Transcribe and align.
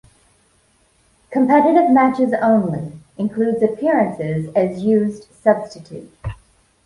Competitive 1.29 1.91
matches 1.91 2.33
only, 2.41 2.93
includes 3.19 3.61
appearances 3.61 4.51
as 4.55 4.81
used 4.81 5.27
substitute. 5.31 6.11